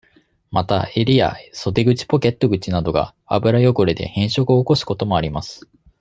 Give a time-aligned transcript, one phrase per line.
[0.49, 5.69] また、襟や、袖口ポケット口などが、油汚れで変色を起こすこともあります。